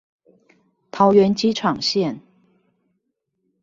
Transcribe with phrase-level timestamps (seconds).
[0.89, 2.21] 桃園機場線